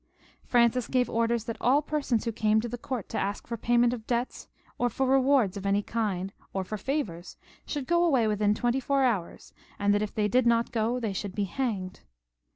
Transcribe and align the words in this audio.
Francis 0.47 0.87
gave 0.87 1.11
orders 1.11 1.43
that 1.43 1.57
every 1.61 1.73
one 1.73 1.83
who 1.87 2.15
had 2.25 2.35
come 2.35 2.59
to 2.59 2.67
the 2.67 2.75
court 2.79 3.07
to 3.09 3.19
ask 3.19 3.45
for 3.45 3.55
payment 3.55 3.93
of 3.93 4.07
debts, 4.07 4.47
or 4.79 4.89
for 4.89 5.05
rewards 5.05 5.57
of 5.57 5.63
any 5.67 5.83
kind, 5.83 6.33
or 6.53 6.63
for 6.63 6.75
favours, 6.75 7.37
should 7.67 7.85
go 7.85 8.03
away 8.03 8.27
within 8.27 8.55
twenty 8.55 8.79
four 8.79 9.03
hours, 9.03 9.53
and 9.77 9.93
that 9.93 10.01
if 10.01 10.15
they 10.15 10.27
did 10.27 10.47
not 10.47 10.71
go 10.71 10.99
they 10.99 11.13
should 11.13 11.35
be 11.35 11.43
hanged. 11.43 11.99